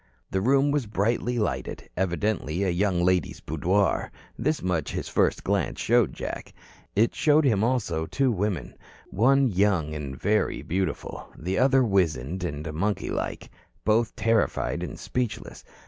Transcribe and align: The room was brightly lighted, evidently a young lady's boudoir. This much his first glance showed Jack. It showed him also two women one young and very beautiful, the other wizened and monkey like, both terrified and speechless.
The 0.31 0.41
room 0.41 0.71
was 0.71 0.87
brightly 0.87 1.37
lighted, 1.37 1.87
evidently 1.95 2.63
a 2.63 2.71
young 2.71 3.03
lady's 3.03 3.39
boudoir. 3.39 4.11
This 4.35 4.63
much 4.63 4.93
his 4.93 5.07
first 5.07 5.43
glance 5.43 5.79
showed 5.79 6.11
Jack. 6.11 6.53
It 6.95 7.13
showed 7.13 7.45
him 7.45 7.63
also 7.63 8.07
two 8.07 8.31
women 8.31 8.73
one 9.11 9.45
young 9.51 9.93
and 9.93 10.19
very 10.19 10.63
beautiful, 10.63 11.31
the 11.37 11.59
other 11.59 11.83
wizened 11.83 12.43
and 12.43 12.73
monkey 12.73 13.11
like, 13.11 13.51
both 13.85 14.15
terrified 14.15 14.81
and 14.81 14.97
speechless. 14.97 15.63